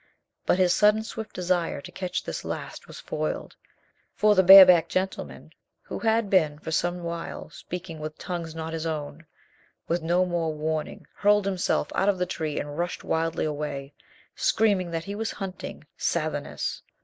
But 0.47 0.57
his 0.57 0.73
sudden 0.73 1.03
swift 1.03 1.31
desire 1.35 1.79
to 1.79 1.91
catch 1.91 2.23
this 2.23 2.43
last 2.43 2.87
was 2.87 2.99
foiled, 2.99 3.55
for 4.15 4.33
the 4.33 4.41
barebacked 4.41 4.89
gentleman, 4.89 5.53
who 5.83 5.99
had 5.99 6.27
been 6.27 6.57
for 6.57 6.71
some 6.71 7.03
while 7.03 7.51
speaking 7.51 7.99
with 7.99 8.17
tongues 8.17 8.55
not 8.55 8.73
his 8.73 8.87
own, 8.87 9.27
with 9.87 10.01
no 10.01 10.25
more 10.25 10.55
warning 10.55 11.05
hurled 11.13 11.45
himself 11.45 11.89
out 11.93 12.09
of 12.09 12.17
the 12.17 12.25
tree 12.25 12.59
and 12.59 12.79
rushed 12.79 13.03
wildly 13.03 13.45
away, 13.45 13.93
screaming 14.35 14.89
that 14.89 15.03
he 15.03 15.13
was 15.13 15.29
hunting 15.33 15.85
Sathan 15.99 16.47
as. 16.47 16.81